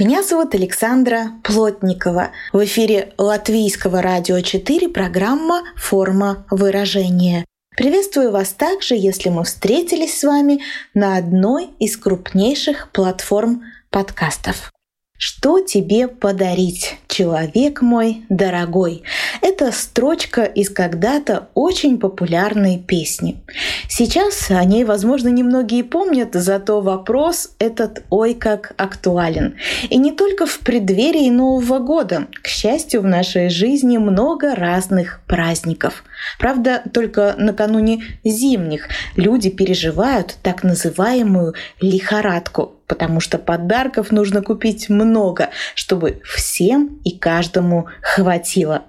[0.00, 2.30] Меня зовут Александра Плотникова.
[2.52, 7.44] В эфире Латвийского радио 4 программа «Форма выражения».
[7.76, 10.60] Приветствую вас также, если мы встретились с вами
[10.94, 14.70] на одной из крупнейших платформ подкастов.
[15.20, 19.02] Что тебе подарить, человек мой дорогой?
[19.42, 23.42] Это строчка из когда-то очень популярной песни.
[23.88, 29.56] Сейчас о ней, возможно, немногие помнят, зато вопрос этот ой как актуален.
[29.90, 32.28] И не только в преддверии Нового года.
[32.40, 36.04] К счастью, в нашей жизни много разных праздников.
[36.38, 45.50] Правда, только накануне зимних люди переживают так называемую лихорадку, потому что подарков нужно купить много,
[45.76, 48.82] чтобы всем и каждому хватило.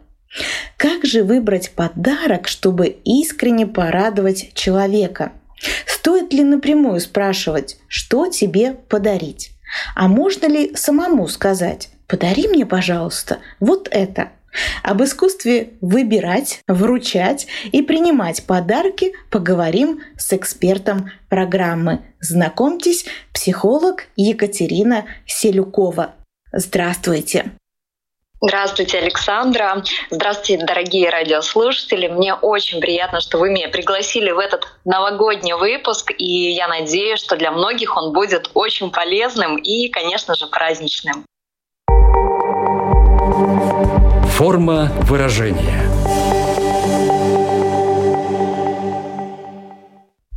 [0.77, 5.33] Как же выбрать подарок, чтобы искренне порадовать человека?
[5.85, 9.51] Стоит ли напрямую спрашивать, что тебе подарить?
[9.95, 14.29] А можно ли самому сказать, подари мне, пожалуйста, вот это–
[14.83, 22.01] об искусстве выбирать, вручать и принимать подарки поговорим с экспертом программы.
[22.19, 26.15] Знакомьтесь, психолог Екатерина Селюкова.
[26.51, 27.51] Здравствуйте!
[28.41, 29.83] Здравствуйте, Александра.
[30.09, 32.07] Здравствуйте, дорогие радиослушатели.
[32.07, 37.35] Мне очень приятно, что вы меня пригласили в этот новогодний выпуск, и я надеюсь, что
[37.35, 41.25] для многих он будет очень полезным и, конечно же, праздничным.
[44.39, 45.83] Форма выражения.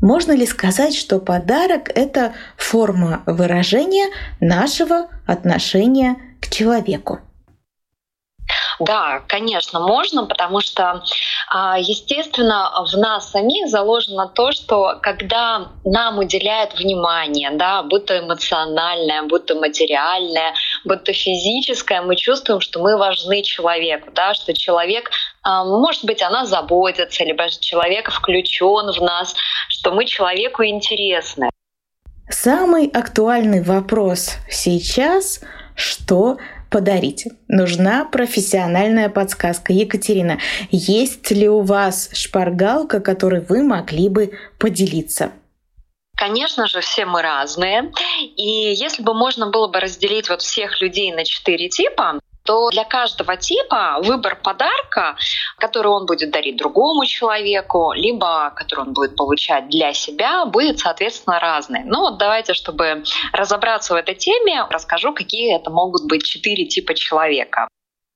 [0.03, 4.09] Можно ли сказать, что подарок— это форма выражения
[4.41, 7.21] нашего отношения к человеку?
[8.81, 11.05] Да, конечно, можно, потому что,
[11.49, 18.19] а, естественно, в нас самих заложено то, что когда нам уделяют внимание, да, будь то
[18.19, 20.55] эмоциональное, будь то материальное,
[20.85, 25.11] то физическое, мы чувствуем, что мы важны человеку, да, что человек,
[25.43, 29.35] а, может быть, она заботится, либо человек включен в нас,
[29.69, 31.51] что мы человеку интересны.
[32.29, 35.41] Самый актуальный вопрос сейчас,
[35.75, 36.39] что
[36.71, 37.27] подарить.
[37.49, 39.73] Нужна профессиональная подсказка.
[39.73, 40.39] Екатерина,
[40.71, 45.33] есть ли у вас шпаргалка, которой вы могли бы поделиться?
[46.23, 47.93] Конечно же, все мы разные.
[48.37, 52.85] И если бы можно было бы разделить вот всех людей на четыре типа, то для
[52.85, 55.17] каждого типа выбор подарка,
[55.59, 61.41] который он будет дарить другому человеку, либо который он будет получать для себя, будет, соответственно,
[61.41, 61.83] разный.
[61.85, 63.03] Ну вот давайте, чтобы
[63.33, 67.67] разобраться в этой теме, расскажу, какие это могут быть четыре типа человека.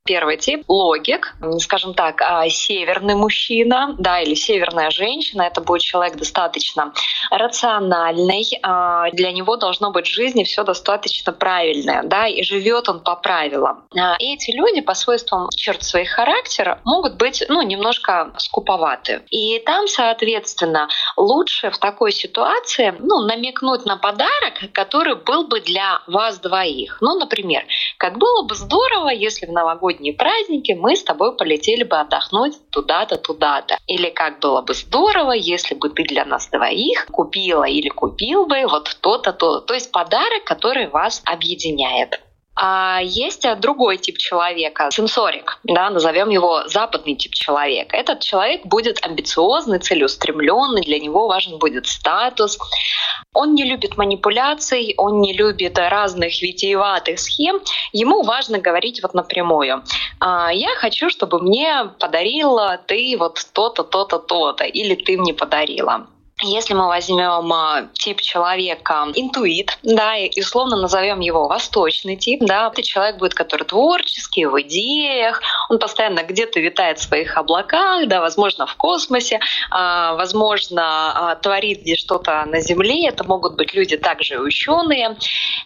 [0.07, 5.43] Первый тип— логик, скажем так, а, северный мужчина, да, или северная женщина.
[5.43, 6.93] Это будет человек достаточно
[7.31, 8.47] рациональный.
[8.63, 13.17] А, для него должно быть в жизни все достаточно правильное, да, и живет он по
[13.17, 13.85] правилам.
[13.99, 19.23] А, и эти люди по свойствам черт своих характера могут быть, ну, немножко скуповаты.
[19.31, 26.01] И там, соответственно, лучше в такой ситуации, ну, намекнуть на подарок, который был бы для
[26.07, 26.99] вас двоих.
[27.01, 27.65] Ну, например,
[27.99, 32.55] как было бы здорово, если в новогодний новогодние праздники мы с тобой полетели бы отдохнуть
[32.71, 33.79] туда-то, туда-то.
[33.87, 38.67] Или как было бы здорово, если бы ты для нас двоих купила или купил бы
[38.67, 39.61] вот то-то, то.
[39.61, 42.21] То есть подарок, который вас объединяет.
[42.59, 47.95] А есть э, другой тип человека, сенсорик, да, назовем его западный тип человека.
[47.95, 52.59] Этот человек будет амбициозный, целеустремленный, для него важен будет статус.
[53.35, 57.61] Он не любит манипуляций, он не любит разных витиеватых схем.
[57.93, 59.83] Ему важно говорить вот напрямую.
[60.19, 66.07] «А, я хочу, чтобы мне подарила ты вот то-то, то-то, то-то, или ты мне подарила.
[66.43, 72.69] Если мы возьмем а, тип человека интуит, да, и условно назовем его восточный тип, да,
[72.71, 75.41] это человек будет, который творческий, в идеях,
[75.71, 79.41] он постоянно где-то витает в своих облаках, да, возможно, в космосе,
[79.71, 85.17] а, возможно, а, творит здесь что-то на Земле, это могут быть люди также ученые.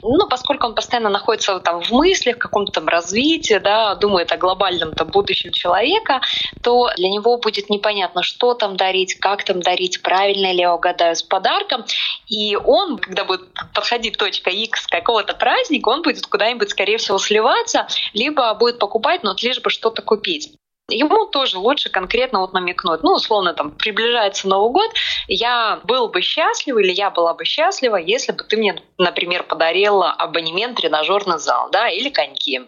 [0.03, 4.37] Но поскольку он постоянно находится там в мыслях, в каком-то там развитии, да, думает о
[4.37, 6.21] глобальном там будущем человека,
[6.63, 11.17] то для него будет непонятно, что там дарить, как там дарить, правильно ли я угадаю
[11.17, 11.85] с подарком.
[12.29, 13.43] И он, когда будет
[13.75, 19.35] подходить точка X какого-то праздника, он будет куда-нибудь, скорее всего, сливаться, либо будет покупать, но
[19.41, 20.53] лишь бы что-то купить
[20.93, 23.03] ему тоже лучше конкретно вот намекнуть.
[23.03, 24.91] Ну, условно, там, приближается Новый год,
[25.29, 30.11] я был бы счастлив или я была бы счастлива, если бы ты мне, например, подарила
[30.11, 32.63] абонемент в тренажерный зал, да, или коньки.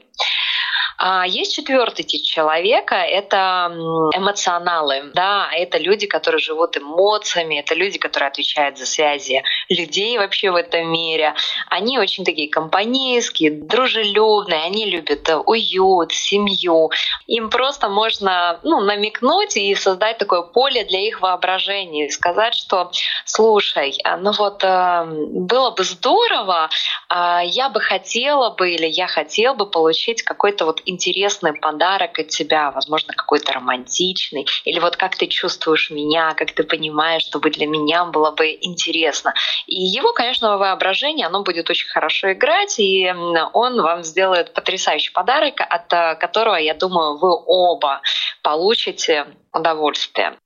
[1.05, 3.73] А есть четвертый тип человека, это
[4.15, 10.53] эмоционалы, да, это люди, которые живут эмоциями, это люди, которые отвечают за связи людей вообще
[10.53, 11.35] в этом мире.
[11.69, 16.93] Они очень такие компанейские, дружелюбные, они любят уют, семью.
[17.27, 22.93] Им просто можно ну, намекнуть и создать такое поле для их воображения, и сказать, что,
[23.25, 26.71] слушай, а, ну вот э, было бы здорово,
[27.09, 32.29] а, я бы хотела бы или я хотел бы получить какой-то вот интересный подарок от
[32.29, 37.67] тебя, возможно, какой-то романтичный, или вот как ты чувствуешь меня, как ты понимаешь, чтобы для
[37.67, 39.35] меня было бы интересно.
[39.67, 43.13] И его, конечно, воображение, оно будет очень хорошо играть, и
[43.53, 48.01] он вам сделает потрясающий подарок, от э, которого, я думаю, вы оба
[48.43, 50.37] получите удовольствие.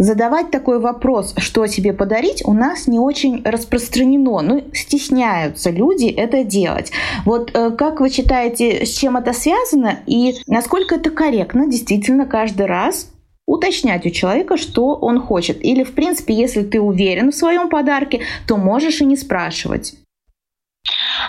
[0.00, 4.40] Задавать такой вопрос, что тебе подарить, у нас не очень распространено.
[4.42, 6.92] Ну, стесняются люди это делать.
[7.24, 12.66] Вот э, как вы считаете, с чем это связано и насколько это корректно действительно каждый
[12.66, 13.10] раз
[13.44, 15.64] уточнять у человека, что он хочет.
[15.64, 19.94] Или, в принципе, если ты уверен в своем подарке, то можешь и не спрашивать.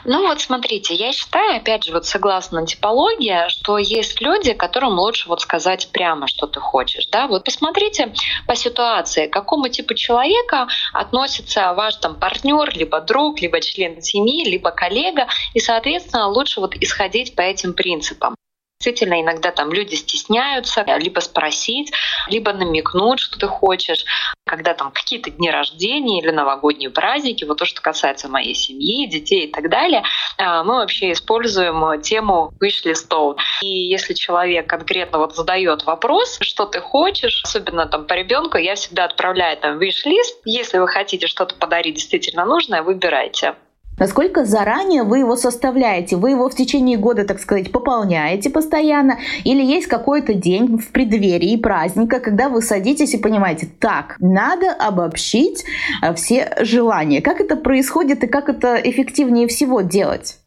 [0.06, 5.28] Ну вот смотрите, я считаю, опять же, вот согласно типологии, что есть люди, которым лучше
[5.28, 7.08] вот сказать прямо, что ты хочешь.
[7.08, 7.28] Да?
[7.28, 8.14] Вот посмотрите
[8.48, 14.50] по ситуации, к какому типу человека относится ваш там партнер, либо друг, либо член семьи,
[14.50, 18.36] либо коллега, и, соответственно, лучше вот исходить по этим принципам.
[18.82, 21.92] Действительно, иногда там люди стесняются либо спросить,
[22.30, 24.06] либо намекнуть, что ты хочешь.
[24.46, 29.48] Когда там какие-то дни рождения или новогодние праздники, вот то, что касается моей семьи, детей
[29.48, 30.04] и так далее,
[30.38, 33.36] а, мы вообще используем тему wish-листов.
[33.62, 38.76] И если человек конкретно вот задает вопрос, что ты хочешь, особенно там по ребенку, я
[38.76, 40.38] всегда отправляю там wish-лист.
[40.46, 43.56] Если вы хотите что-то подарить действительно нужное, выбирайте.
[44.00, 46.16] Насколько заранее вы его составляете?
[46.16, 49.20] Вы его в течение года, так сказать, пополняете постоянно?
[49.44, 55.66] Или есть какой-то день в преддверии праздника, когда вы садитесь и понимаете, так, надо обобщить
[56.02, 57.22] э, все желания.
[57.22, 60.39] Как это происходит и как это эффективнее всего делать?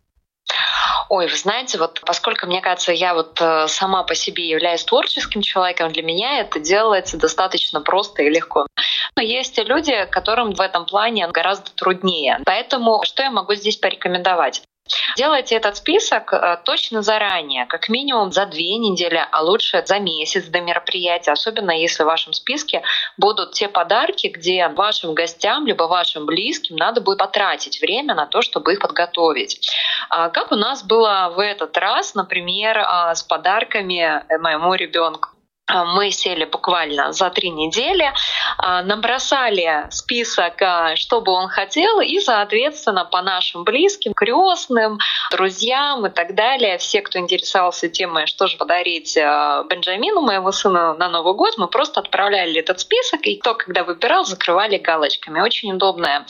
[1.09, 5.43] Ой, вы знаете, вот поскольку, мне кажется, я вот э, сама по себе являюсь творческим
[5.43, 8.67] человеком, для меня это делается достаточно просто и легко.
[9.15, 12.41] Но есть люди, которым в этом плане гораздо труднее.
[12.47, 14.62] Поэтому что я могу здесь порекомендовать?
[15.17, 20.44] Делайте этот список э, точно заранее, как минимум за две недели, а лучше за месяц
[20.44, 22.83] до мероприятия, особенно если в вашем списке
[23.17, 28.43] будут те подарки, где вашим гостям либо вашим близким надо будет потратить время на то,
[28.43, 29.71] чтобы их подготовить.
[30.09, 35.31] А как у нас было в этот раз, например, а, с подарками моему ребенку.
[35.67, 38.12] А, мы сели буквально за три недели,
[38.59, 44.99] а, набросали список, а, что бы он хотел, и, соответственно, по нашим близким, крестным,
[45.31, 51.09] друзьям и так далее, все, кто интересовался темой, что же подарить Бенджамину, моего сына, на
[51.09, 55.41] Новый год, мы просто отправляли этот список, и кто когда выбирал, закрывали галочками.
[55.41, 56.26] Очень удобная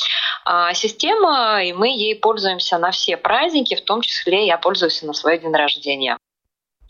[0.75, 5.39] система, и мы ей пользуемся на все праздники, в том числе я пользуюсь на свой
[5.39, 6.19] день рождения.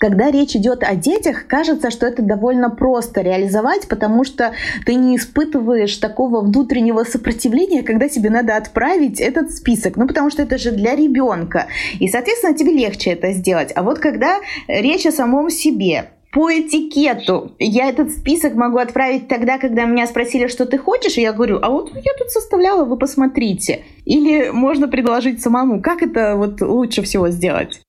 [0.03, 4.51] Когда речь идет о детях, кажется, что это довольно просто реализовать, потому что
[4.85, 9.97] ты не испытываешь такого внутреннего сопротивления, когда тебе надо отправить этот список.
[9.97, 11.69] Ну, потому что это же для ребенка.
[12.01, 13.71] И, соответственно, тебе легче это сделать.
[13.77, 17.53] А вот когда речь о самом себе, по этикету.
[17.61, 21.61] Я этот список могу отправить тогда, когда меня спросили, что ты хочешь, и я говорю,
[21.63, 23.85] а вот я тут составляла, вы посмотрите.
[24.05, 25.81] Или можно предложить самому.
[25.81, 27.83] Как это вот лучше всего сделать?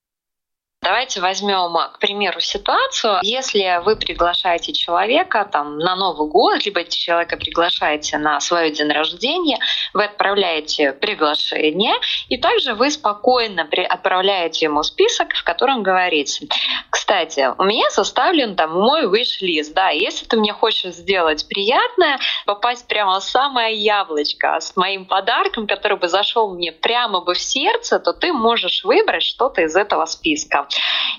[0.84, 3.20] Давайте возьмем, к примеру, ситуацию.
[3.22, 9.60] Если вы приглашаете человека там, на Новый год, либо человека приглашаете на свой день рождения,
[9.94, 11.94] вы отправляете приглашение,
[12.28, 16.46] и также вы спокойно отправляете ему список, в котором говорится,
[16.90, 22.88] кстати, у меня составлен там мой wish-лист, да, если ты мне хочешь сделать приятное, попасть
[22.90, 28.00] прямо в самое яблочко с моим подарком, который бы зашел мне прямо бы в сердце,
[28.00, 30.68] то ты можешь выбрать что-то из этого списка.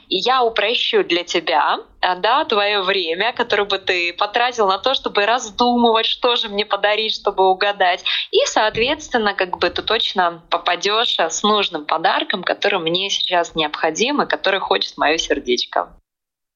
[0.08, 4.94] И я упрощу для тебя э, да, твое время, которое бы ты потратил на то,
[4.94, 8.04] чтобы раздумывать, что же мне подарить, чтобы угадать.
[8.30, 14.28] И, соответственно, как бы ты точно попадешь с нужным подарком, который мне сейчас необходим и
[14.28, 15.88] который хочет мое сердечко.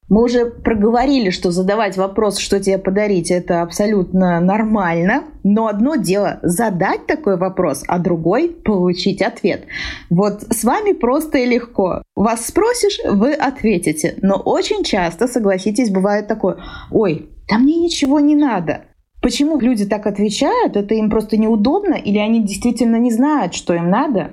[0.08, 5.24] Мы уже проговорили, что задавать вопрос, что тебе подарить, это абсолютно нормально.
[5.44, 9.64] Но одно дело задать такой вопрос, а другой получить ответ.
[10.08, 12.02] Вот с вами просто и легко.
[12.16, 14.16] Вас спросишь, вы ответите.
[14.22, 16.56] Но очень часто, согласитесь, бывает такое,
[16.90, 18.84] ой, да мне ничего не надо.
[19.20, 20.76] Почему люди так отвечают?
[20.76, 24.32] Это им просто неудобно или они действительно не знают, что им надо?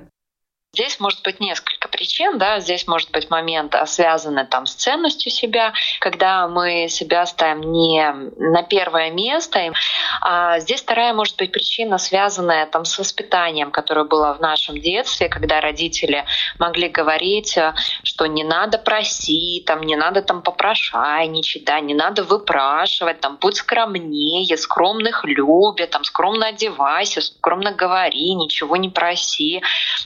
[0.74, 1.40] Здесь может быть
[1.86, 6.88] несколько причин, да, здесь может быть момент, а, связанный там с ценностью себя, когда мы
[6.88, 9.72] себя ставим не на первое место.
[10.20, 15.28] А здесь вторая может быть причина, связанная там с воспитанием, которое было в нашем детстве,
[15.28, 16.24] когда родители
[16.58, 22.22] могли говорить, э, что не надо просить, там, не надо там попрошайничать, да, не надо
[22.22, 29.62] выпрашивать, там, будь скромнее, скромных любят, там, скромно одевайся, скромно говори, ничего не проси.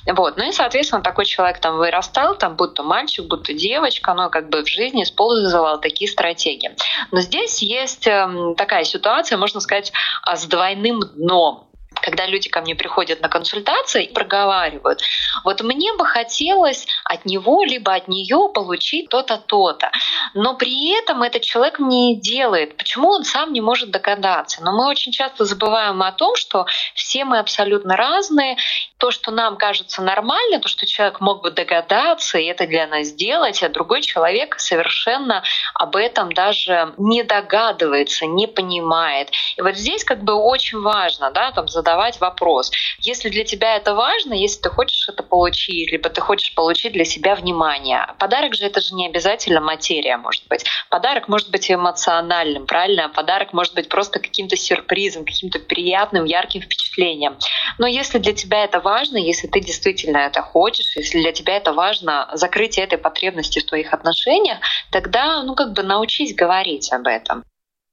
[0.07, 0.37] Вот.
[0.37, 4.63] Ну и соответственно, такой человек там вырастал, там будто мальчик, будто девочка, но как бы
[4.63, 6.75] в жизни использовал такие стратегии.
[7.11, 12.61] Но здесь есть эм, такая ситуация, можно сказать, а, с двойным дном когда люди ко
[12.61, 15.03] мне приходят на консультации и проговаривают,
[15.45, 19.91] вот мне бы хотелось от него либо от нее получить то-то, то-то.
[20.35, 22.77] Но при этом этот человек не делает.
[22.77, 24.63] Почему он сам не может догадаться?
[24.63, 28.57] Но мы очень часто забываем о том, что все мы абсолютно разные.
[29.01, 33.07] То, что нам кажется нормально, то, что человек мог бы догадаться и это для нас
[33.09, 35.43] сделать, а другой человек совершенно
[35.73, 39.31] об этом даже не догадывается, не понимает.
[39.57, 42.71] И вот здесь как бы очень важно да, там, задавать вопрос.
[42.99, 47.07] Если для тебя это важно, если ты хочешь это получить, либо ты хочешь получить для
[47.07, 48.07] себя внимание.
[48.19, 50.67] Подарок же это же не обязательно материя, может быть.
[50.91, 53.09] Подарок может быть эмоциональным, правильно?
[53.09, 57.39] Подарок может быть просто каким-то сюрпризом, каким-то приятным, ярким впечатлением.
[57.79, 61.73] Но если для тебя это важно, если ты действительно это хочешь, если для тебя это
[61.73, 64.59] важно закрытие этой потребности в твоих отношениях,
[64.91, 67.45] тогда, ну, как бы научись говорить об этом.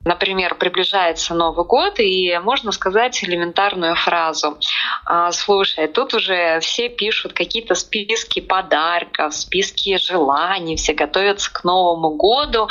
[0.07, 4.57] Например, приближается Новый год, и можно сказать элементарную фразу.
[5.05, 12.11] «А, слушай, тут уже все пишут какие-то списки подарков, списки желаний, все готовятся к Новому
[12.11, 12.69] году.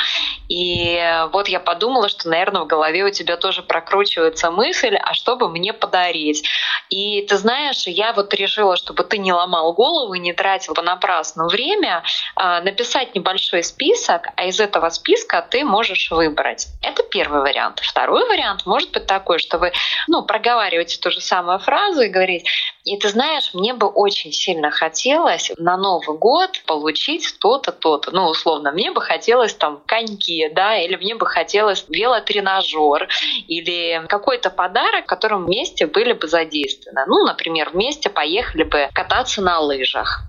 [0.49, 0.99] И
[1.31, 5.47] вот я подумала, что, наверное, в голове у тебя тоже прокручивается мысль, а что бы
[5.47, 6.43] мне подарить?
[6.89, 11.47] И ты знаешь, я вот решила, чтобы ты не ломал голову и не тратил понапрасну
[11.47, 12.01] время,
[12.35, 16.67] а, написать небольшой список, а из этого списка ты можешь выбрать.
[16.81, 17.81] Это первое первый вариант.
[17.81, 19.73] Второй вариант может быть такой, что вы
[20.07, 22.45] ну, проговариваете ту же самую фразу и говорите,
[22.85, 28.11] и ты знаешь, мне бы очень сильно хотелось на Новый год получить то-то, то-то.
[28.11, 33.09] Ну, условно, мне бы хотелось там коньки, да, или мне бы хотелось велотренажер,
[33.47, 37.05] или какой-то подарок, в котором вместе были бы задействованы.
[37.07, 40.23] Ну, например, вместе поехали бы кататься на лыжах.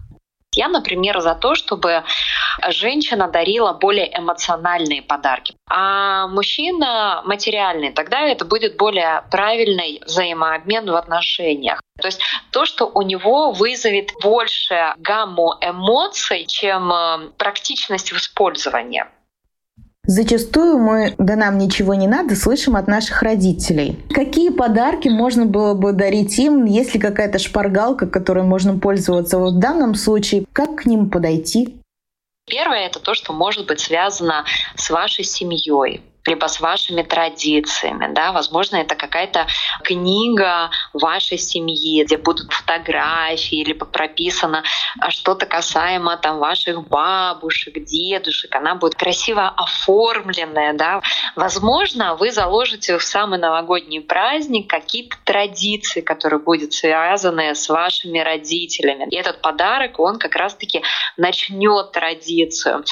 [0.59, 2.03] Я, например, за то, чтобы
[2.67, 7.93] женщина дарила более эмоциональные подарки, а мужчина материальный.
[7.93, 11.81] Тогда это будет более правильный взаимообмен в отношениях.
[12.01, 19.05] То есть то, что у него вызовет больше гамму эмоций, чем э, практичность в использовании.
[20.11, 23.99] Зачастую мы «да нам ничего не надо» слышим от наших родителей.
[24.09, 29.59] Какие подарки можно было бы дарить им, если какая-то шпаргалка, которой можно пользоваться вот в
[29.59, 31.77] данном случае, как к ним подойти?
[32.47, 34.47] Первое— это то, что может быть связано
[34.77, 38.13] с вашей семьей либо с вашими традициями.
[38.13, 38.33] Да?
[38.33, 39.47] Возможно, это какая-то
[39.83, 44.63] книга вашей семьи, где будут фотографии, либо прописано
[45.01, 48.55] а, что-то касаемо там, ваших бабушек, дедушек.
[48.55, 50.75] Она будет красиво оформленная.
[50.75, 51.03] Да?
[51.35, 59.07] Возможно, вы заложите в самый новогодний праздник какие-то традиции, которые будут связаны с вашими родителями.
[59.11, 60.83] И этот подарок, он как раз-таки
[61.17, 62.85] начнет традицию.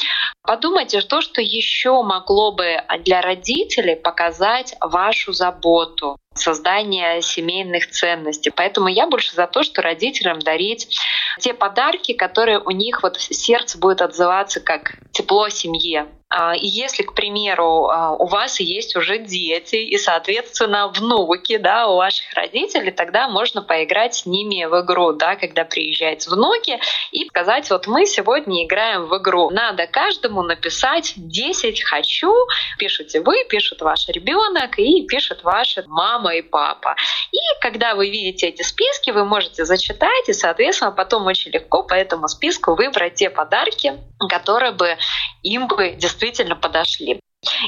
[0.43, 8.51] Подумайте, что, что еще могло бы для родителей показать вашу заботу, создание семейных ценностей.
[8.51, 10.97] Поэтому я больше за то, что родителям дарить
[11.41, 16.07] те подарки, которые у них вот сердце будет отзываться как тепло семье.
[16.39, 21.89] А, и если, к примеру, а, у вас есть уже дети и, соответственно, внуки да,
[21.89, 26.79] у ваших родителей, тогда можно поиграть с ними в игру, да, когда приезжают внуки,
[27.11, 29.49] и сказать, вот мы сегодня играем в игру.
[29.49, 32.35] Надо каждому написать 10 «хочу»,
[32.79, 36.97] пишете вы, пишет ваш ребенок и пишет ваша мама и папа.
[37.33, 41.95] И когда вы видите эти списки, вы можете зачитать и, соответственно, потом очень легко по
[41.95, 43.95] этому списку выбрать те подарки,
[44.29, 44.99] которые бы
[45.43, 46.26] им бы действительно
[46.57, 47.21] подошли.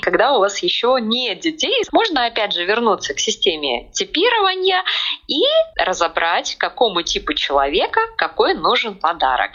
[0.03, 4.83] Когда у вас еще нет детей, можно опять же вернуться к системе типирования
[5.27, 5.43] и
[5.77, 9.53] разобрать, какому типу человека какой нужен подарок.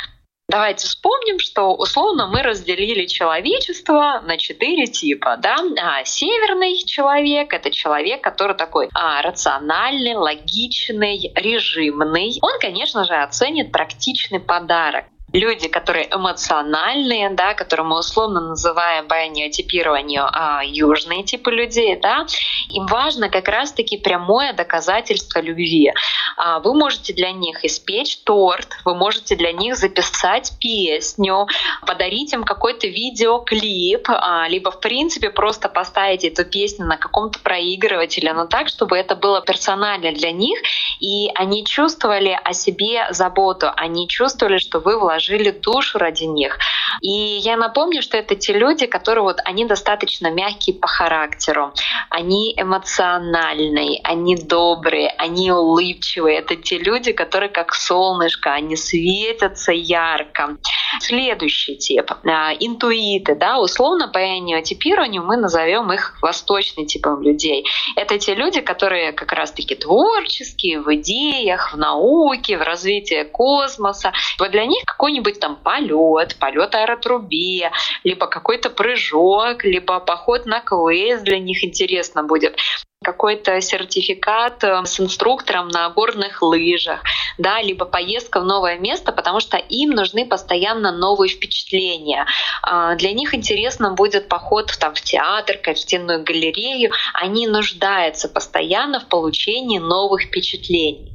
[0.50, 5.38] Давайте вспомним, что условно мы разделили человечество на четыре типа.
[5.38, 5.56] Да?
[5.82, 12.38] А, северный человек— это человек, который такой а, рациональный, логичный, режимный.
[12.42, 19.28] Он, конечно же, оценит практичный подарок люди, которые эмоциональные, да, которые мы условно называем по
[19.28, 22.26] неотипированию а, южные типы людей, да,
[22.70, 25.92] им важно как раз-таки прямое доказательство любви.
[26.38, 31.48] А, вы можете для них испечь торт, вы можете для них записать песню,
[31.86, 38.34] подарить им какой-то видеоклип, а, либо в принципе просто поставить эту песню на каком-то проигрывателе,
[38.34, 40.60] но так, чтобы это было персонально для них,
[41.00, 46.58] и они чувствовали о себе заботу, они чувствовали, что вы вложили душу ради них.
[47.02, 51.74] И я напомню, что это те люди, которые вот они достаточно мягкие по характеру,
[52.10, 56.23] они эмоциональные, они добрые, они улыбчивые.
[56.28, 60.58] Это те люди, которые как солнышко, они светятся ярко.
[61.00, 62.12] Следующий тип—
[62.60, 63.36] интуиты.
[63.36, 63.60] Да?
[63.60, 67.66] Условно по энеотипированию мы назовем их восточным типом людей.
[67.96, 74.12] Это те люди, которые как раз-таки творческие в идеях, в науке, в развитии космоса.
[74.40, 77.72] Вот для них какой какой-нибудь там полет, полет аэротрубе,
[78.04, 82.58] либо какой-то прыжок, либо поход на квест для них интересно будет
[83.04, 87.04] какой-то сертификат э, с инструктором на горных лыжах,
[87.38, 92.26] да, либо поездка в новое место, потому что им нужны постоянно новые впечатления.
[92.64, 96.92] А, для них интересно будет поход там, в театр, картинную галерею.
[97.14, 101.14] Они нуждаются постоянно в получении новых впечатлений.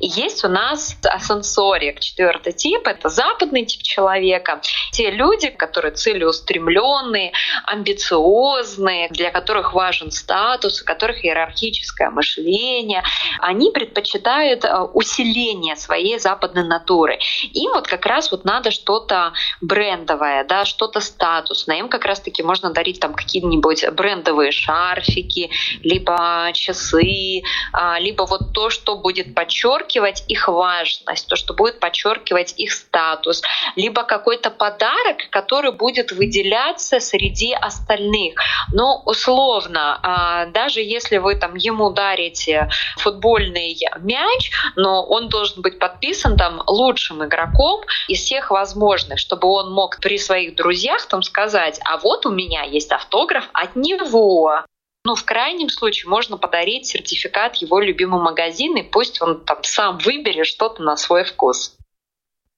[0.00, 4.60] И есть у нас асенсорик, четвертый тип, это западный тип человека.
[4.92, 7.32] Те люди, которые целеустремленные,
[7.64, 13.02] амбициозные, для которых важен статус, у которых иерархическое мышление,
[13.40, 17.18] они предпочитают э, усиление своей западной натуры.
[17.52, 21.78] Им вот как раз вот надо что-то брендовое, да, что-то статусное.
[21.78, 25.50] Им как раз-таки можно дарить там какие-нибудь брендовые шарфики,
[25.82, 32.54] либо часы, а, либо вот то, что будет подчеркивать их важность, то, что будет подчеркивать
[32.56, 33.42] их статус,
[33.76, 38.34] либо какой-то подарок, который будет выделяться среди остальных.
[38.72, 45.78] Но условно, а, даже если вы там ему дарите футбольный мяч, но он должен быть
[45.78, 51.80] подписан там лучшим игроком из всех возможных, чтобы он мог при своих друзьях там сказать,
[51.84, 54.64] а вот у меня есть автограф от него.
[55.04, 59.98] Ну, в крайнем случае можно подарить сертификат его любимому магазину, и пусть он там сам
[59.98, 61.76] выберет что-то на свой вкус.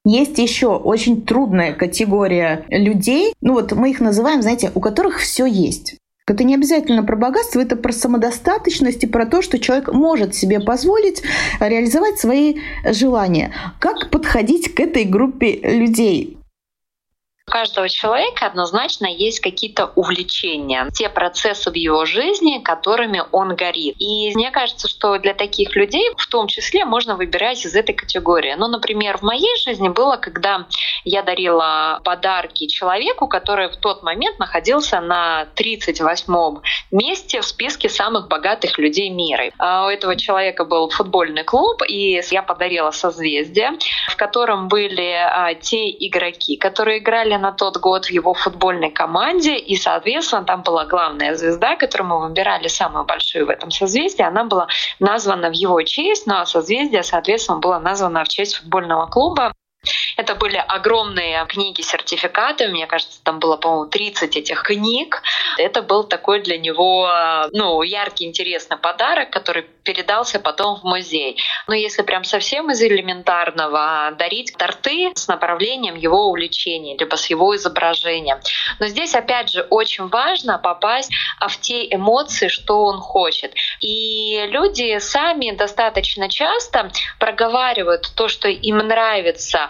[0.04, 5.44] Есть еще очень трудная категория людей, ну вот мы их называем, знаете, у которых все
[5.44, 5.96] есть.
[6.26, 10.60] Это не обязательно про богатство, это про самодостаточность и про то, что человек может себе
[10.60, 11.22] позволить
[11.58, 13.52] реализовать свои желания.
[13.80, 16.39] Как подходить к этой группе людей?
[17.50, 23.96] У каждого человека однозначно есть какие-то увлечения, те процессы в его жизни, которыми он горит.
[23.98, 28.54] И мне кажется, что для таких людей в том числе можно выбирать из этой категории.
[28.56, 30.68] Ну, например, в моей жизни было, когда
[31.02, 38.28] я дарила подарки человеку, который в тот момент находился на 38-м месте в списке самых
[38.28, 39.50] богатых людей мира.
[39.58, 43.72] А у этого человека был футбольный клуб, и я подарила созвездие,
[44.08, 49.56] в котором были а, те игроки, которые играли на тот год в его футбольной команде,
[49.56, 54.44] и, соответственно, там была главная звезда, которую мы выбирали самую большую в этом созвездии, она
[54.44, 59.52] была названа в его честь, ну а созвездие, соответственно, было названо в честь футбольного клуба.
[60.20, 62.68] Это были огромные книги, сертификаты.
[62.68, 65.22] Мне кажется, там было, по-моему, 30 этих книг.
[65.56, 67.10] Это был такой для него
[67.52, 71.38] ну, яркий, интересный подарок, который передался потом в музей.
[71.66, 77.56] Но если прям совсем из элементарного, дарить торты с направлением его увлечения, либо с его
[77.56, 78.40] изображением.
[78.78, 83.54] Но здесь, опять же, очень важно попасть в те эмоции, что он хочет.
[83.80, 89.69] И люди сами достаточно часто проговаривают то, что им нравится,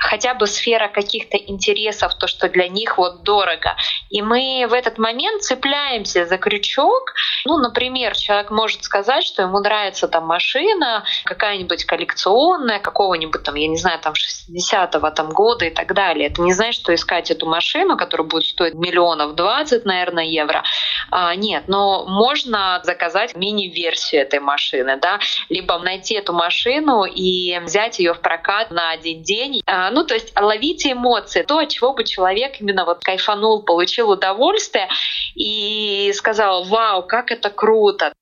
[0.00, 3.76] хотя бы сфера каких-то интересов, то, что для них вот дорого.
[4.08, 7.14] И мы в этот момент цепляемся за крючок.
[7.44, 13.68] Ну, например, человек может сказать, что ему нравится там машина какая-нибудь коллекционная, какого-нибудь там, я
[13.68, 16.28] не знаю, там 60-го там года и так далее.
[16.28, 20.64] Это не значит, что искать эту машину, которая будет стоить миллионов 20, наверное, евро.
[21.10, 25.18] А, нет, но можно заказать мини-версию этой машины, да,
[25.50, 30.14] либо найти эту машину и взять ее в прокат на один день а, ну, то
[30.14, 34.88] есть ловите эмоции, то, от чего бы человек именно вот кайфанул, получил удовольствие
[35.34, 38.12] и сказал, вау, как это круто.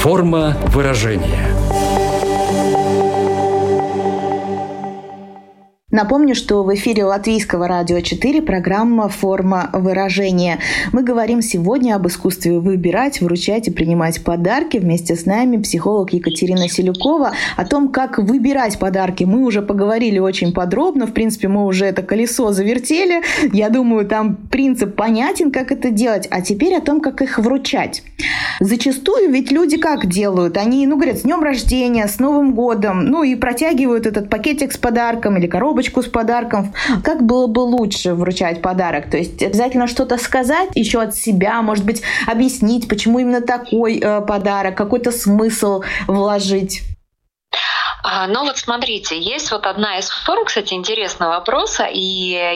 [0.00, 2.07] Форма выражения.
[5.90, 10.58] Напомню, что в эфире Латвийского радио 4 программа «Форма выражения».
[10.92, 14.76] Мы говорим сегодня об искусстве выбирать, вручать и принимать подарки.
[14.76, 17.32] Вместе с нами психолог Екатерина Селюкова.
[17.56, 21.06] О том, как выбирать подарки, мы уже поговорили очень подробно.
[21.06, 23.22] В принципе, мы уже это колесо завертели.
[23.54, 26.28] Я думаю, там принцип понятен, как это делать.
[26.30, 28.02] А теперь о том, как их вручать.
[28.60, 30.58] Зачастую ведь люди как делают?
[30.58, 34.76] Они, ну, говорят, с днем рождения, с Новым годом, ну, и протягивают этот пакетик с
[34.76, 36.74] подарком или коробку коробочку с подарком.
[37.04, 39.10] Как было бы лучше вручать подарок?
[39.10, 44.20] То есть обязательно что-то сказать еще от себя, может быть, объяснить, почему именно такой э,
[44.22, 46.82] подарок, какой-то смысл вложить.
[48.02, 52.00] А, ну вот смотрите, есть вот одна из форм, кстати, интересного вопроса, и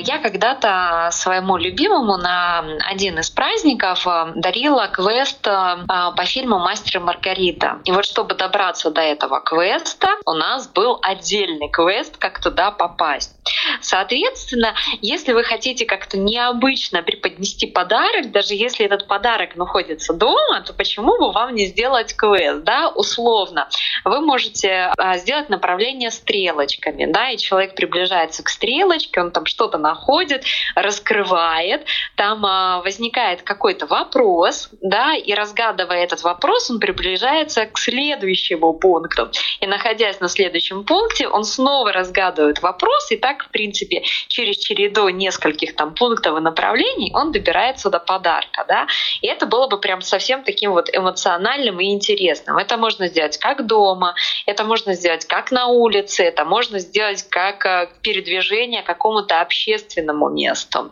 [0.04, 5.50] я когда-то своему любимому на один из праздников э, дарила квест э,
[5.86, 7.80] по фильму «Мастер и Маргарита».
[7.84, 13.32] И вот чтобы добраться до этого квеста, у нас был отдельный квест, как туда попасть.
[13.80, 20.72] Соответственно, если вы хотите как-то необычно преподнести подарок, даже если этот подарок находится дома, то
[20.72, 23.68] почему бы вам не сделать квест, да, условно.
[24.04, 29.78] Вы можете а, сделать направление стрелочками, да, и человек приближается к стрелочке, он там что-то
[29.78, 31.84] находит, раскрывает,
[32.16, 39.30] там а, возникает какой-то вопрос, да, и разгадывая этот вопрос, он приближается к следующему пункту.
[39.60, 45.08] И находясь на следующем пункте, он снова разгадывает вопрос, и так, в принципе, через череду
[45.08, 48.86] нескольких там пунктов и направлений он добирается до подарка, да,
[49.20, 52.58] и это было бы прям совсем таким вот эмоциональным и интересным.
[52.58, 54.14] Это можно сделать как дома,
[54.46, 60.28] это можно сделать как на улице, это можно сделать как э, передвижение к какому-то общественному
[60.28, 60.90] месту.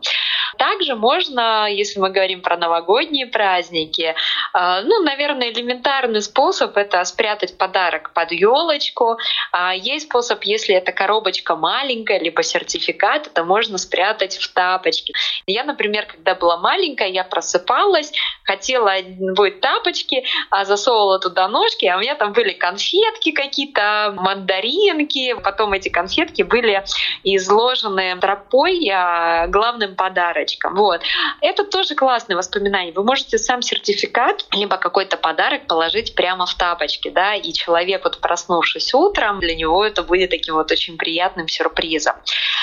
[0.59, 4.15] Также можно, если мы говорим про новогодние праздники,
[4.55, 9.17] э, ну, наверное, элементарный способ— это спрятать подарок под елочку.
[9.53, 15.13] А есть способ, если эта коробочка маленькая, либо сертификат, это можно спрятать в тапочки.
[15.47, 18.13] Я, например, когда была маленькая, я просыпалась,
[18.45, 25.35] хотела будет тапочки, а засовывала туда ножки, а у меня там были конфетки какие-то, мандаринки.
[25.43, 26.85] Потом эти конфетки были
[27.25, 30.77] изложены тропой а, главным подарочком.
[30.77, 31.01] Вот.
[31.41, 32.93] Это тоже классное воспоминание.
[32.93, 38.21] Вы можете сам сертификат, либо какой-то подарок положить прямо в тапочки, да, и человек, вот
[38.21, 42.15] проснувшись утром, для него это будет таким вот очень приятным сюрпризом.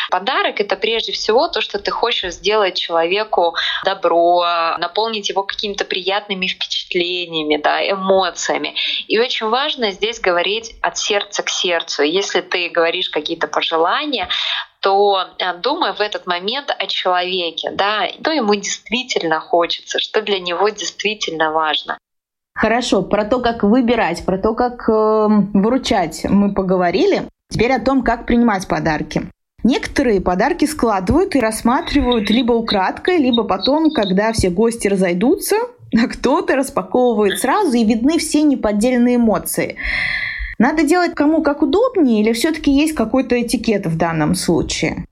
[0.10, 4.44] Подарок— это прежде всего то, что ты хочешь сделать человеку добро,
[4.78, 8.76] наполнить его какими-то приятными впечатлениями, да, эмоциями.
[9.08, 12.04] И очень важно здесь говорить от сердца к сердцу.
[12.04, 14.30] Если ты говоришь какие-то пожелания,
[14.80, 20.40] то э, думай в этот момент о человеке, да, что ему действительно хочется, что для
[20.40, 21.98] него действительно важно.
[22.54, 27.28] Хорошо, про то, как выбирать, про то, как э, выручать мы поговорили.
[27.50, 29.30] Теперь о том, как принимать подарки.
[29.68, 35.58] Некоторые подарки складывают и рассматривают либо украдкой, либо потом, когда все гости разойдутся,
[35.94, 39.76] а кто-то распаковывает сразу, и видны все неподдельные эмоции.
[40.58, 45.04] Надо делать кому как удобнее, или все-таки есть какой-то этикет в данном случае?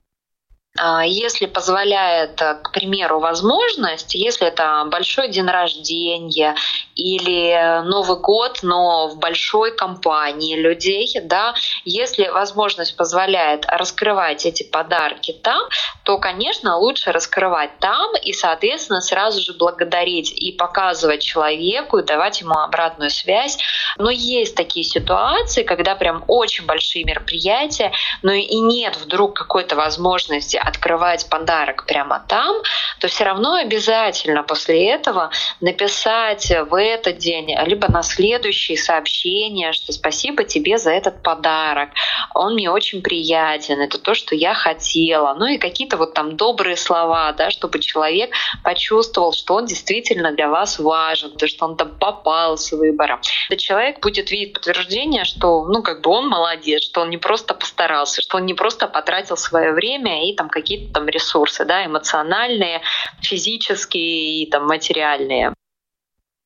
[0.78, 6.54] А, если позволяет, э, к примеру, возможность, если это большой день рождения
[6.94, 15.32] или Новый год, но в большой компании людей, да, если возможность позволяет раскрывать эти подарки
[15.32, 15.62] там,
[16.04, 22.40] то, конечно, лучше раскрывать там и, соответственно, сразу же благодарить и показывать человеку, и давать
[22.40, 23.58] ему обратную связь.
[23.98, 30.56] Но есть такие ситуации, когда прям очень большие мероприятия, но и нет вдруг какой-то возможности
[30.66, 32.56] открывать подарок прямо там,
[33.00, 39.92] то все равно обязательно после этого написать в этот день, либо на следующий сообщение, что
[39.92, 41.90] спасибо тебе за этот подарок,
[42.34, 46.76] он мне очень приятен, это то, что я хотела, ну и какие-то вот там добрые
[46.76, 48.30] слова, да, чтобы человек
[48.64, 53.20] почувствовал, что он действительно для вас важен, то, что он там попал с выбором.
[53.48, 57.54] Этот человек будет видеть подтверждение, что, ну, как бы он молодец, что он не просто
[57.54, 62.80] постарался, что он не просто потратил свое время и там какие-то там ресурсы, да, эмоциональные,
[63.20, 65.52] физические и там материальные.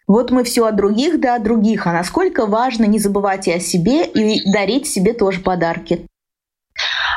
[0.09, 1.87] Вот мы все о других, да о других.
[1.87, 6.07] А насколько важно не забывать и о себе, и дарить себе тоже подарки.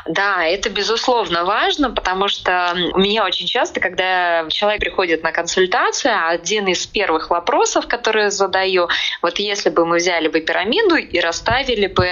[0.06, 6.14] Да, это безусловно важно, потому что у меня очень часто, когда человек приходит на консультацию,
[6.28, 8.90] один из первых вопросов, которые задаю,
[9.22, 12.10] вот если бы мы взяли бы пирамиду и расставили бы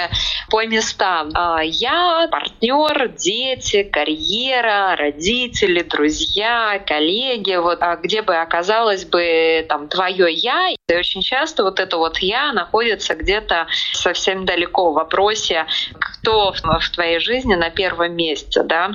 [0.50, 9.04] по местам, а, я, партнер, дети, карьера, родители, друзья, коллеги, вот а где бы оказалось
[9.04, 14.92] бы там твое я, И очень часто вот это вот «я» находится где-то совсем далеко
[14.92, 15.66] в вопросе,
[16.00, 18.92] кто в твоей жизни на первом месте, да.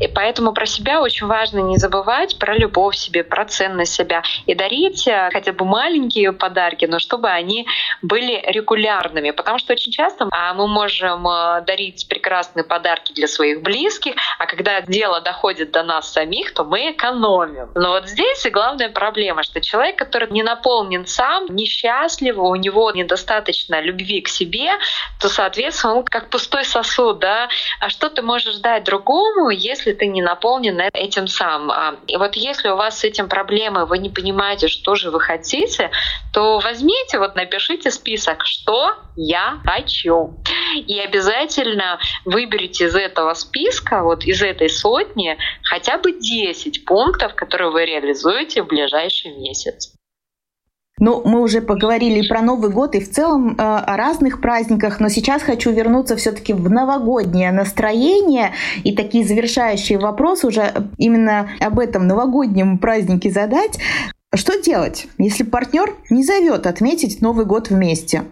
[0.00, 4.54] И поэтому про себя очень важно не забывать про любовь себе, про ценность себя и
[4.54, 7.66] дарить э, хотя бы маленькие подарки, но чтобы они
[8.02, 13.62] были регулярными, потому что очень часто а, мы можем э, дарить прекрасные подарки для своих
[13.62, 17.70] близких, а когда дело доходит до нас самих, то мы экономим.
[17.76, 22.90] Но вот здесь и главная проблема, что человек, который не наполнен сам, несчастлив, у него
[22.90, 24.72] недостаточно любви к себе,
[25.20, 27.48] то, соответственно, он как пустой сосуд, да.
[27.80, 31.70] А что ты можешь дать другому, если ты не наполнен этим сам?
[31.70, 35.20] А, и вот если у вас с этим проблемы, вы не понимаете, что же вы
[35.20, 35.90] хотите,
[36.32, 40.34] то возьмите, вот напишите список, что я хочу.
[40.74, 47.70] И обязательно выберите из этого списка, вот из этой сотни, хотя бы 10 пунктов, которые
[47.70, 49.94] вы реализуете в ближайший месяц.
[51.00, 55.08] Ну, мы уже поговорили про Новый год и в целом э, о разных праздниках, но
[55.08, 58.52] сейчас хочу вернуться все-таки в новогоднее настроение
[58.84, 63.80] и такие завершающие вопросы уже именно об этом новогоднем празднике задать.
[64.32, 68.22] Что делать, если партнер не зовет отметить Новый год вместе?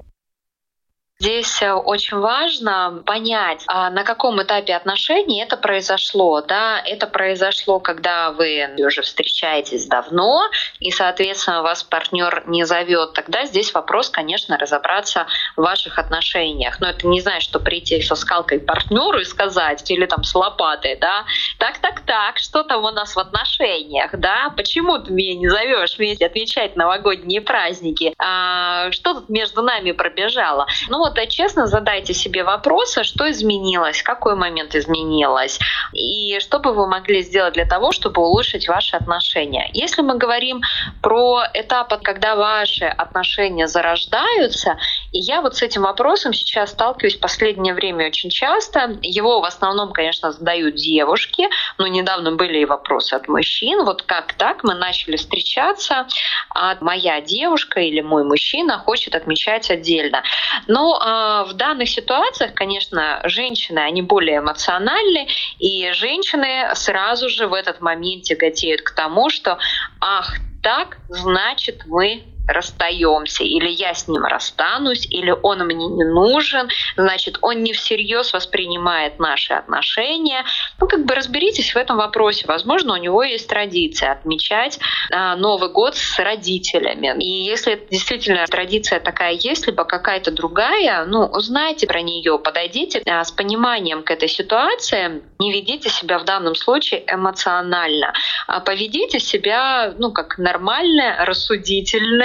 [1.23, 6.41] Здесь э, очень важно понять, а на каком этапе отношений это произошло.
[6.41, 6.83] Да?
[6.85, 10.43] Это произошло, когда вы уже встречаетесь давно,
[10.81, 13.13] и, соответственно, вас партнер не зовет.
[13.13, 16.81] Тогда здесь вопрос, конечно, разобраться в ваших отношениях.
[16.81, 20.97] Но это не значит, что прийти со скалкой партнеру и сказать, или там с лопатой,
[20.97, 21.25] да,
[21.59, 25.97] так, так, так, что там у нас в отношениях, да, почему ты меня не зовешь
[25.99, 30.67] вместе отмечать новогодние праздники, а, что тут между нами пробежало.
[30.89, 35.59] Ну вот вот честно задайте себе вопросы, что изменилось, какой момент изменилось,
[35.93, 39.71] и что бы вы могли сделать для того, чтобы улучшить ваши отношения.
[39.73, 40.63] Если мы говорим
[41.03, 44.77] про этап, когда ваши отношения зарождаются,
[45.13, 48.99] и я вот с этим вопросом сейчас сталкиваюсь в последнее время очень часто.
[49.03, 51.49] Его в основном, конечно, задают девушки,
[51.79, 53.85] но недавно были и вопросы от мужчин.
[53.85, 56.07] Вот как так мы начали встречаться,
[56.55, 60.23] а моя девушка или мой мужчина хочет отмечать отдельно.
[60.67, 67.53] Но э, в данных ситуациях, конечно, женщины, они более эмоциональны, и женщины сразу же в
[67.53, 69.59] этот момент тяготеют к тому, что
[70.01, 76.69] ах, так, значит, мы расстаемся, или я с ним расстанусь, или он мне не нужен,
[76.97, 80.45] значит, он не всерьез воспринимает наши отношения.
[80.81, 82.47] Ну, как бы разберитесь в этом вопросе.
[82.47, 84.79] Возможно, у него есть традиция отмечать
[85.11, 87.15] а, Новый год с родителями.
[87.23, 93.25] И если действительно традиция такая есть, либо какая-то другая, ну, узнайте про нее, подойдите а,
[93.25, 98.13] с пониманием к этой ситуации, не ведите себя в данном случае эмоционально,
[98.47, 101.25] а поведите себя, ну, как нормальная,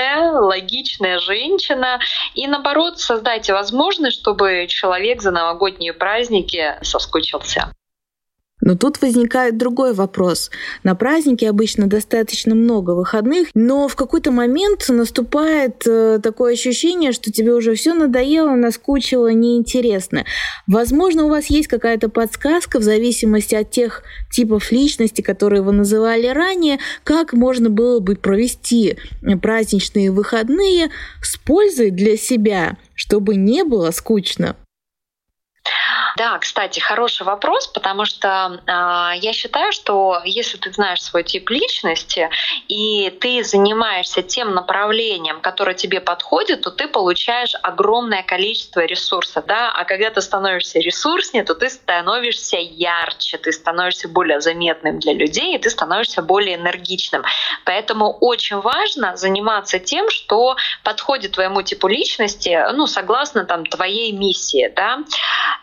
[0.07, 1.99] рассудительная, логичная женщина.
[2.33, 7.71] И наоборот, создайте возможность, чтобы человек за новогодние праздники соскучился.
[8.59, 10.49] Но тут возникает другой вопрос.
[10.83, 17.31] На празднике обычно достаточно много выходных, но в какой-то момент наступает э, такое ощущение, что
[17.31, 20.25] тебе уже все надоело, наскучило, неинтересно.
[20.65, 26.27] Возможно, у вас есть какая-то подсказка в зависимости от тех типов личности, которые вы называли
[26.27, 28.97] ранее, как можно было бы провести
[29.39, 30.89] праздничные выходные
[31.21, 34.55] с пользой для себя, чтобы не было скучно.
[36.17, 41.51] Да, кстати, хороший вопрос, потому что э, я считаю, что если ты знаешь свой тип
[41.51, 42.31] личности
[42.67, 49.71] и ты занимаешься тем направлением, которое тебе подходит, то ты получаешь огромное количество ресурсов, да,
[49.71, 55.55] а когда ты становишься ресурснее, то ты становишься ярче, ты становишься более заметным для людей,
[55.55, 57.21] и ты становишься более энергичным.
[57.63, 64.73] Поэтому очень важно заниматься тем, что подходит твоему типу личности, ну, согласно там твоей миссии,
[64.75, 65.03] да.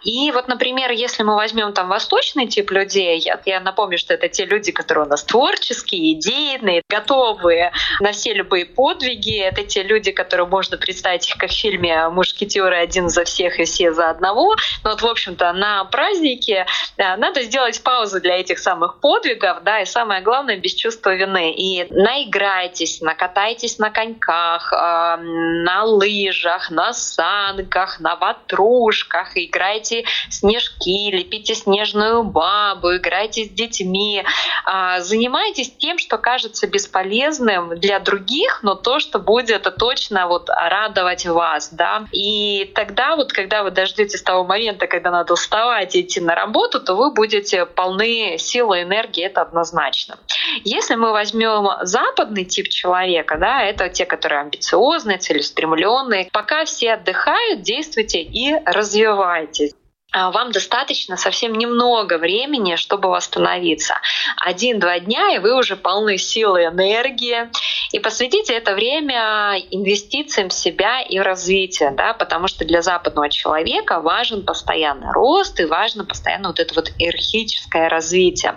[0.04, 4.12] И вот вот, например, если мы возьмем там восточный тип людей, я, я напомню, что
[4.12, 9.38] это те люди, которые у нас творческие, идейные, готовые на все любые подвиги.
[9.38, 13.64] Это те люди, которые можно представить их как в фильме «Мушкетеры один за всех и
[13.64, 14.54] все за одного».
[14.82, 16.66] Но вот, в общем-то, на празднике
[16.98, 21.52] да, надо сделать паузу для этих самых подвигов, да, и самое главное, без чувства вины.
[21.52, 30.04] И наиграйтесь, накатайтесь на коньках, э, на лыжах, на санках, на ватрушках, играйте
[30.34, 34.24] снежки, лепите снежную бабу, играйте с детьми,
[34.64, 41.26] а, занимайтесь тем, что кажется бесполезным для других, но то, что будет точно вот радовать
[41.26, 42.06] вас, да.
[42.12, 46.80] И тогда вот, когда вы дождетесь того момента, когда надо вставать и идти на работу,
[46.80, 50.18] то вы будете полны силы, энергии, это однозначно.
[50.64, 57.62] Если мы возьмем западный тип человека, да, это те, которые амбициозные, целеустремленные, пока все отдыхают,
[57.62, 59.72] действуйте и развивайтесь.
[60.14, 63.94] А, вам достаточно совсем немного времени, чтобы восстановиться.
[64.36, 67.50] Один-два дня, и вы уже полны силы, энергии.
[67.90, 73.28] И посвятите это время инвестициям в себя и в развитие, да, потому что для западного
[73.28, 78.56] человека важен постоянный рост и важно постоянно вот это вот иерархическое развитие.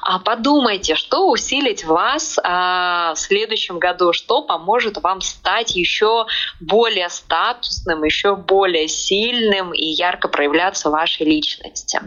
[0.00, 6.26] А подумайте, что усилить вас а, в следующем году, что поможет вам стать еще
[6.60, 12.00] более статусным, еще более сильным и ярко проявляться вашей личности.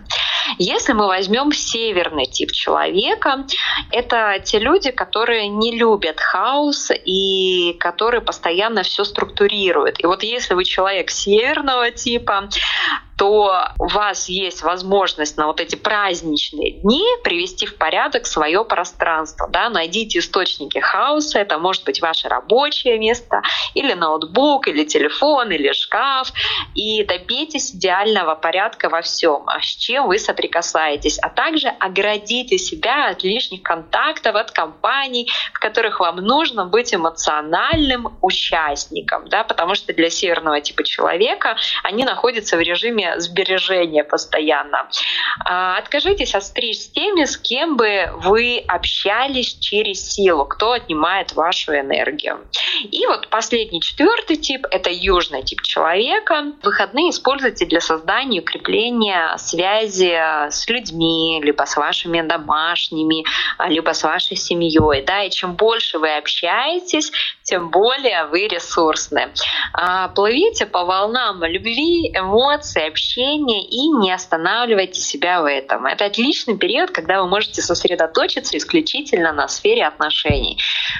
[0.58, 3.46] Если мы возьмем северный тип человека,
[3.92, 10.00] это те люди, которые не любят хаос и которые постоянно все структурируют.
[10.02, 12.50] И вот если вы человек северного типа,
[13.18, 19.48] то у вас есть возможность на вот эти праздничные дни привести в порядок свое пространство.
[19.50, 19.70] Да?
[19.70, 23.42] Найдите источники хаоса, это может быть ваше рабочее место,
[23.74, 26.32] или ноутбук, или телефон, или шкаф,
[26.76, 33.10] и добейтесь идеального порядка во всем, а с чем вы соприкасаетесь, а также оградите себя
[33.10, 39.44] от лишних контактов, от компаний, в которых вам нужно быть эмоциональным участником, да?
[39.44, 44.88] потому что для северного типа человека они находятся в режиме сбережения постоянно.
[45.46, 51.34] А, откажитесь от встреч с теми, с кем бы вы общались через силу, кто отнимает
[51.34, 52.40] вашу энергию.
[52.92, 56.54] И вот последний, четвертый тип— это южный тип человека.
[56.64, 60.14] Выходные используйте для создания и укрепления связи
[60.50, 63.26] с людьми, либо с вашими домашними,
[63.68, 65.04] либо с вашей семьей.
[65.04, 65.24] Да?
[65.24, 67.12] И чем больше вы общаетесь,
[67.44, 69.32] тем более вы ресурсны.
[69.74, 75.86] А, плывите по волнам любви, эмоций, общения и не останавливайте себя в этом.
[75.86, 80.58] Это отличный период, когда вы можете сосредоточиться исключительно на сфере отношений.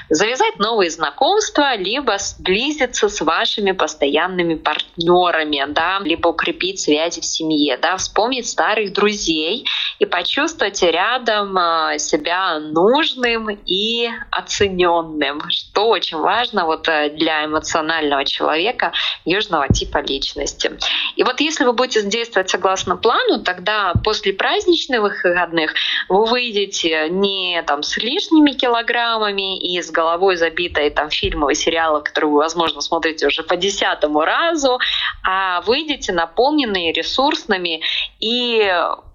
[0.08, 7.76] Завязать новые знакомства, либо сблизиться с вашими постоянными партнерами, да, либо укрепить связи в семье,
[7.76, 9.66] да, вспомнить старых друзей
[9.98, 18.24] и почувствовать рядом а, себя нужным и оцененным, что очень важно вот э, для эмоционального
[18.24, 18.92] человека
[19.24, 20.70] южного типа личности.
[21.16, 25.74] И вот если вы будете будете действовать согласно плану, тогда после праздничных выходных
[26.08, 32.04] вы выйдете не там с лишними килограммами и с головой забитой там фильмов и сериалов,
[32.04, 34.78] которые вы, возможно, смотрите уже по десятому разу,
[35.26, 37.80] а выйдете наполненные ресурсными
[38.20, 38.70] и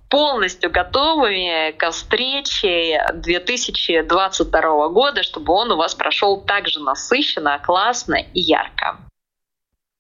[0.10, 8.16] полностью готовыми к встрече 2022 года, чтобы он у вас прошел так же насыщенно, классно
[8.16, 8.98] и ярко.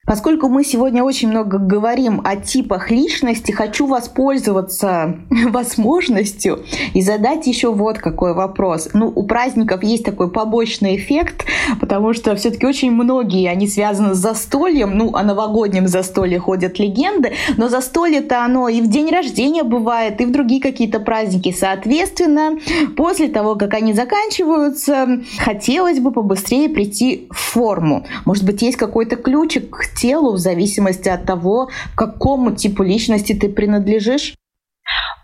[0.05, 7.71] Поскольку мы сегодня очень много говорим о типах личности, хочу воспользоваться возможностью и задать еще
[7.71, 8.89] вот какой вопрос.
[8.93, 11.45] Ну, у праздников есть такой побочный эффект,
[11.79, 14.97] потому что все-таки очень многие, они связаны с застольем.
[14.97, 20.25] Ну, о новогоднем застолье ходят легенды, но застолье-то оно и в день рождения бывает, и
[20.25, 21.55] в другие какие-то праздники.
[21.57, 22.57] Соответственно,
[22.97, 28.05] после того, как они заканчиваются, хотелось бы побыстрее прийти в форму.
[28.25, 33.33] Может быть, есть какой-то ключик к телу в зависимости от того, к какому типу личности
[33.33, 34.35] ты принадлежишь?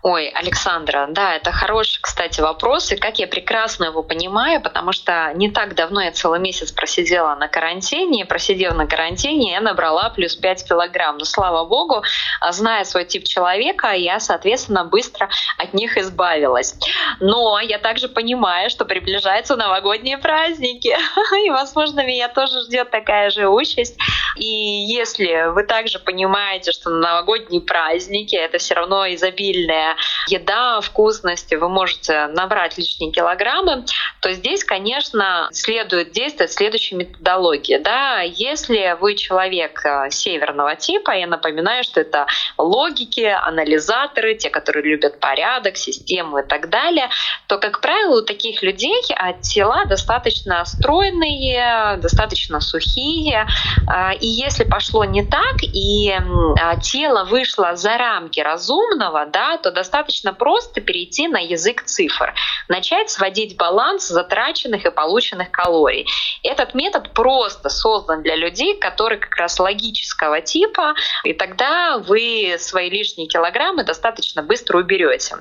[0.02, 5.30] Ой, Александра, да, это хороший, кстати, вопрос, и как я прекрасно его понимаю, потому что
[5.34, 10.36] не так давно я целый месяц просидела на карантине, просидев на карантине, я набрала плюс
[10.36, 11.18] 5 килограмм.
[11.18, 12.02] Но, слава богу,
[12.50, 16.76] зная свой тип человека, я, соответственно, быстро от них избавилась.
[17.20, 20.96] Но я также понимаю, что приближаются новогодние праздники,
[21.44, 23.98] и, возможно, меня тоже ждет такая же участь.
[24.36, 29.89] И если вы также понимаете, что новогодние праздники— это все равно изобильное
[30.28, 33.84] еда, вкусности, вы можете набрать лишние килограммы,
[34.20, 37.80] то здесь, конечно, следует действовать следующей методологией.
[37.80, 38.20] Да?
[38.20, 42.26] Если вы человек э, северного типа, я напоминаю, что это
[42.58, 47.08] логики, анализаторы, те, которые любят порядок, систему и так далее,
[47.46, 53.46] то, как правило, у таких людей а, тела достаточно стройные, достаточно сухие.
[53.86, 59.70] А, и если пошло не так, и а, тело вышло за рамки разумного, да, то
[59.80, 62.34] достаточно просто перейти на язык цифр,
[62.68, 66.06] начать сводить баланс затраченных и полученных калорий.
[66.42, 72.90] Этот метод просто создан для людей, которые как раз логического типа, и тогда вы свои
[72.90, 75.36] лишние килограммы достаточно быстро уберете.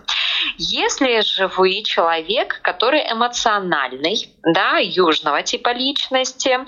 [0.58, 6.60] Если же вы человек, который эмоциональный, да, южного типа личности,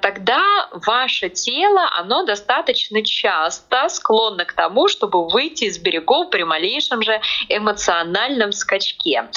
[0.00, 7.02] тогда ваше тело, оно достаточно часто склонно к тому, чтобы выйти из берегов при малейшем
[7.02, 9.28] же эмоциональном скачке.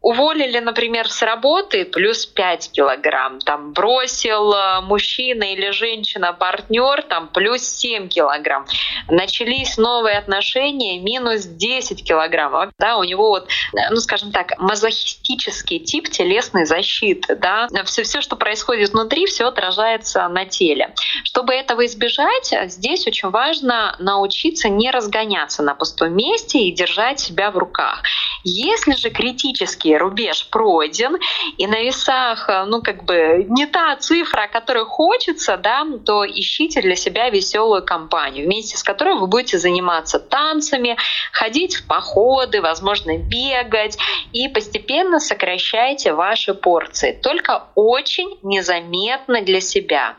[0.00, 7.28] Уволили, например, с работы плюс 5 килограмм, там бросил э, мужчина или женщина партнер, там
[7.28, 8.66] плюс 7 килограмм.
[9.08, 12.72] Начались новые отношения, минус 10 килограмм.
[12.78, 13.48] Да, у него вот,
[13.90, 17.34] ну скажем так, мазохистический тип телесной защиты.
[17.34, 17.66] Да?
[17.86, 20.94] Все, все, что происходит внутри, все отражается на теле.
[21.24, 27.50] Чтобы этого избежать, здесь очень важно научиться не разгоняться на пустом месте и держать себя
[27.50, 28.02] в руках.
[28.44, 31.16] Если же критический рубеж пройден,
[31.56, 36.96] и на весах, ну, как бы не та цифра, которой хочется, да, то ищите для
[36.96, 40.96] себя веселую компанию, вместе с которой вы будете заниматься танцами,
[41.32, 43.98] ходить в походы, возможно, бегать,
[44.32, 47.18] и постепенно сокращайте ваши порции.
[47.22, 50.16] Только очень незаметно для себя.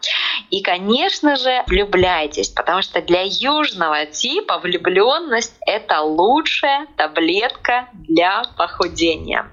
[0.50, 9.53] И, конечно же, влюбляйтесь, потому что для южного типа влюбленность это лучшая таблетка для похудения.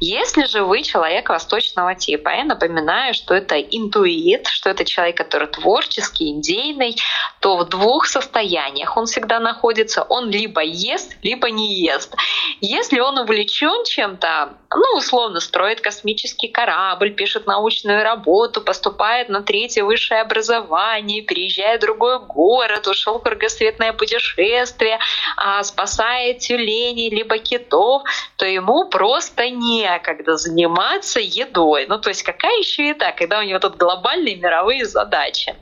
[0.00, 5.48] Если же вы человек восточного типа, я напоминаю, что это интуит, что это человек, который
[5.48, 6.96] творческий, идейный,
[7.40, 10.02] то в двух состояниях он всегда находится.
[10.02, 12.14] Он либо ест, либо не ест.
[12.60, 19.84] Если он увлечен чем-то, ну, условно, строит космический корабль, пишет научную работу, поступает на третье
[19.84, 24.98] высшее образование, переезжает в другой город, ушел в кругосветное путешествие,
[25.36, 28.02] а, спасает тюленей либо китов,
[28.36, 29.50] то ему просто
[29.84, 31.86] некогда заниматься едой.
[31.86, 35.54] Ну, то есть какая еще еда, когда у него тут глобальные мировые задачи.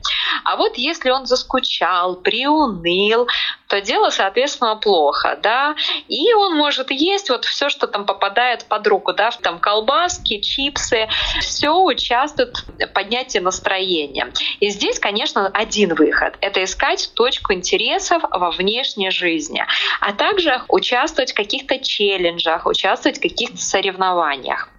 [0.43, 3.27] А вот если он заскучал, приуныл,
[3.73, 5.73] то дело, соответственно, плохо, да,
[6.07, 11.09] и он может есть вот все, что там попадает под руку, да, там колбаски, чипсы,
[11.39, 14.31] все участвует в поднятии настроения.
[14.59, 19.65] И здесь, конечно, один выход— это искать точку интересов во внешней жизни,
[20.01, 24.69] а также участвовать в каких-то челленджах, участвовать в каких-то соревнованиях.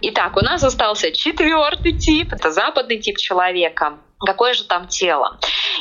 [0.00, 3.98] Итак, у нас остался четвертый тип, это западный тип человека.
[4.18, 5.38] Какое же там тело?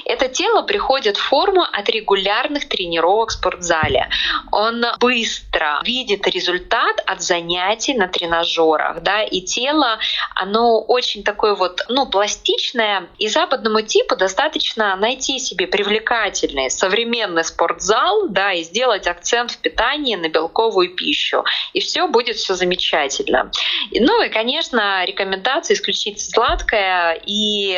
[0.07, 4.09] Это тело приходит в форму от регулярных тренировок в спортзале.
[4.51, 9.99] Он быстро видит результат от занятий на тренажерах, да, и тело,
[10.33, 18.29] оно очень такое вот, ну, пластичное, и западному типу достаточно найти себе привлекательный современный спортзал,
[18.29, 21.43] да, и сделать акцент в питании на белковую пищу,
[21.73, 23.51] и все будет все замечательно.
[23.91, 27.71] Ну и, конечно, рекомендация исключить сладкое и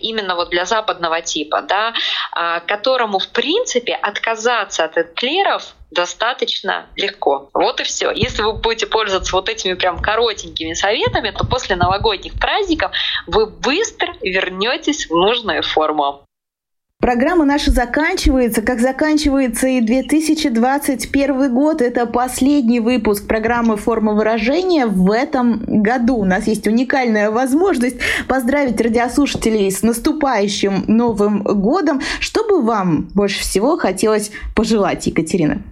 [0.00, 1.94] именно вот для западного типа, да,
[2.32, 7.48] а, которому, в принципе, отказаться от эклеров достаточно легко.
[7.54, 8.10] Вот и все.
[8.10, 12.92] Если вы будете пользоваться вот этими прям коротенькими советами, то после новогодних праздников
[13.26, 16.25] вы быстро вернетесь в нужную форму.
[16.98, 21.82] Программа наша заканчивается, как заканчивается и 2021 год.
[21.82, 26.16] Это последний выпуск программы «Форма выражения» в этом году.
[26.16, 32.00] У нас есть уникальная возможность поздравить радиослушателей с наступающим Новым годом.
[32.18, 35.62] Что бы вам больше всего хотелось пожелать, Екатерина?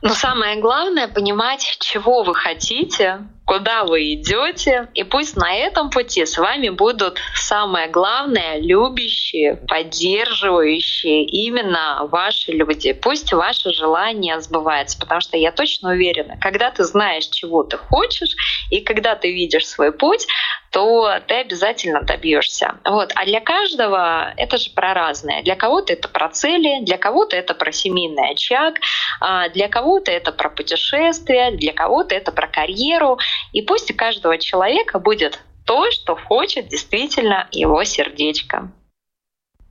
[0.00, 6.24] Но самое главное понимать, чего вы хотите, куда вы идете, и пусть на этом пути
[6.24, 12.92] с вами будут самое главное любящие, поддерживающие именно ваши люди.
[12.92, 18.34] Пусть ваше желание сбывается, потому что я точно уверена, когда ты знаешь, чего ты хочешь,
[18.70, 20.26] и когда ты видишь свой путь,
[20.74, 22.80] то ты обязательно добьешься.
[22.84, 23.12] Вот.
[23.14, 25.40] А для каждого это же про разное.
[25.42, 28.80] Для кого-то это про цели, для кого-то это про семейный очаг,
[29.20, 33.18] а для кого-то это про путешествия, для кого-то это про карьеру.
[33.52, 38.70] И пусть у каждого человека будет то, что хочет действительно его сердечко.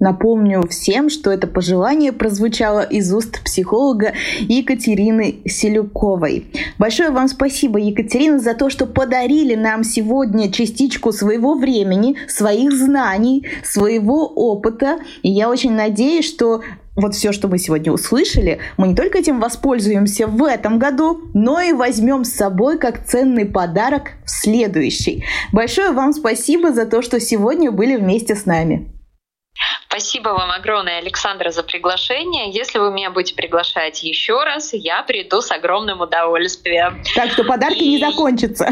[0.03, 6.47] Напомню всем, что это пожелание прозвучало из уст психолога Екатерины Селюковой.
[6.77, 13.47] Большое вам спасибо, Екатерина, за то, что подарили нам сегодня частичку своего времени, своих знаний,
[13.63, 14.99] своего опыта.
[15.21, 16.63] И я очень надеюсь, что
[16.95, 21.59] вот все, что мы сегодня услышали, мы не только этим воспользуемся в этом году, но
[21.59, 25.25] и возьмем с собой как ценный подарок в следующий.
[25.51, 28.89] Большое вам спасибо за то, что сегодня были вместе с нами.
[29.87, 32.49] Спасибо вам огромное, Александра, за приглашение.
[32.49, 37.03] Если вы меня будете приглашать еще раз, я приду с огромным удовольствием.
[37.13, 37.89] Так что подарки и...
[37.91, 38.67] не закончатся.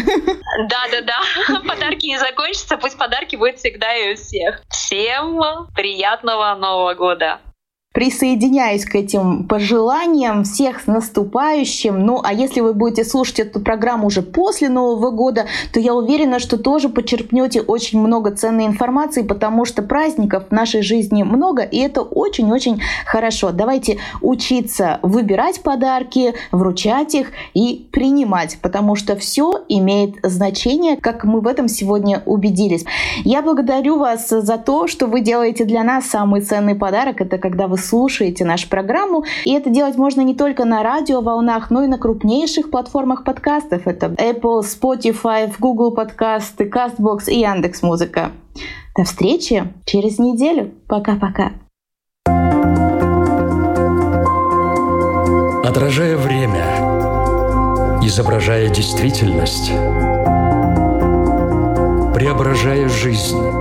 [0.67, 1.61] Да, да, да.
[1.67, 2.77] Подарки не закончатся.
[2.77, 4.63] Пусть подарки будут всегда и у всех.
[4.69, 5.39] Всем
[5.75, 7.39] приятного Нового года.
[7.93, 12.05] Присоединяюсь к этим пожеланиям всех с наступающим.
[12.05, 16.39] Ну, а если вы будете слушать эту программу уже после Нового года, то я уверена,
[16.39, 21.79] что тоже почерпнете очень много ценной информации, потому что праздников в нашей жизни много, и
[21.79, 23.51] это очень-очень хорошо.
[23.51, 31.41] Давайте учиться выбирать подарки, вручать их и принимать, потому что все имеет значение, как мы
[31.41, 32.85] в этом сегодня убедились.
[33.25, 37.19] Я благодарю вас за то, что вы делаете для нас самый ценный подарок.
[37.19, 39.25] Это когда вы слушаете нашу программу.
[39.45, 43.87] И это делать можно не только на радиоволнах, но и на крупнейших платформах подкастов.
[43.87, 48.31] Это Apple, Spotify, Google подкасты, CastBox и Яндекс Музыка.
[48.95, 50.71] До встречи через неделю.
[50.87, 51.51] Пока-пока.
[55.63, 56.65] Отражая время,
[58.03, 59.71] изображая действительность,
[62.13, 63.60] преображая жизнь.